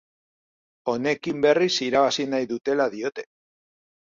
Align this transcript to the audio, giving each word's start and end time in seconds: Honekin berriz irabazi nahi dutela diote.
Honekin 0.93 1.45
berriz 1.47 1.69
irabazi 1.89 2.25
nahi 2.33 2.51
dutela 2.55 2.89
diote. 2.95 3.29